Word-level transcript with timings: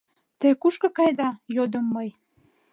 —Те 0.39 0.47
кушко 0.61 0.87
каеда?— 0.97 1.29
йодым 1.55 1.85
мый. 1.95 2.09